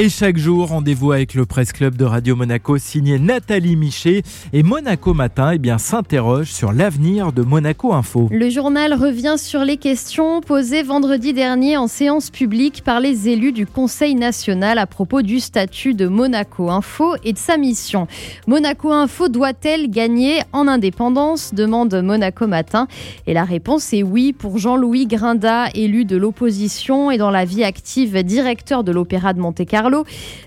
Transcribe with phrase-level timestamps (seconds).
[0.00, 4.22] Et chaque jour, rendez-vous avec le Presse Club de Radio Monaco signé Nathalie Michet.
[4.52, 8.28] Et Monaco Matin eh s'interroge sur l'avenir de Monaco Info.
[8.30, 13.50] Le journal revient sur les questions posées vendredi dernier en séance publique par les élus
[13.50, 18.06] du Conseil national à propos du statut de Monaco Info et de sa mission.
[18.46, 21.54] Monaco Info doit-elle gagner en indépendance?
[21.54, 22.86] demande Monaco Matin.
[23.26, 27.64] Et la réponse est oui pour Jean-Louis Grinda, élu de l'opposition et dans la vie
[27.64, 29.87] active directeur de l'Opéra de Monte-Carlo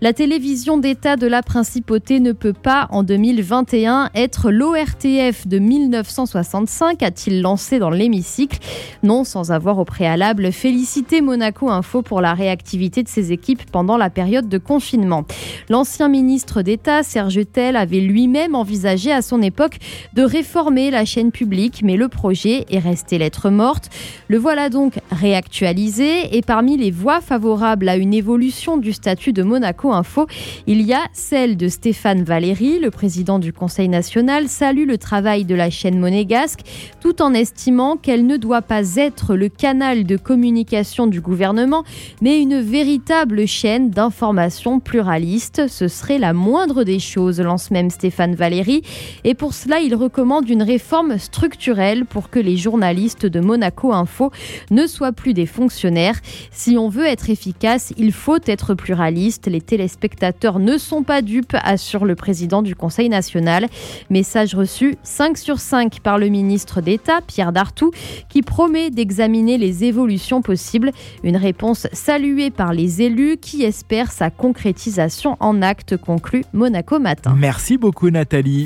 [0.00, 7.02] la télévision d'État de la Principauté ne peut pas, en 2021, être l'ORTF de 1965,
[7.02, 8.58] a-t-il lancé dans l'hémicycle.
[9.02, 13.96] Non, sans avoir au préalable félicité Monaco Info pour la réactivité de ses équipes pendant
[13.96, 15.24] la période de confinement.
[15.68, 19.78] L'ancien ministre d'État, Serge Tell, avait lui-même envisagé à son époque
[20.14, 23.90] de réformer la chaîne publique, mais le projet est resté lettre morte.
[24.28, 29.42] Le voilà donc réactualisé et parmi les voix favorables à une évolution du statut de
[29.42, 30.26] Monaco Info,
[30.66, 35.44] il y a celle de Stéphane Valéry, le président du Conseil national, salue le travail
[35.44, 36.60] de la chaîne monégasque
[37.00, 41.84] tout en estimant qu'elle ne doit pas être le canal de communication du gouvernement,
[42.20, 45.68] mais une véritable chaîne d'information pluraliste.
[45.68, 48.82] Ce serait la moindre des choses, lance même Stéphane Valéry.
[49.24, 54.30] Et pour cela, il recommande une réforme structurelle pour que les journalistes de Monaco Info
[54.70, 56.18] ne soient plus des fonctionnaires.
[56.50, 61.56] Si on veut être efficace, il faut être pluraliste les téléspectateurs ne sont pas dupes,
[61.62, 63.66] assure le président du Conseil national.
[64.10, 67.90] Message reçu 5 sur 5 par le ministre d'État, Pierre Dartout,
[68.28, 70.92] qui promet d'examiner les évolutions possibles.
[71.22, 77.34] Une réponse saluée par les élus qui espèrent sa concrétisation en acte, conclut Monaco Matin.
[77.36, 78.56] Merci beaucoup Nathalie.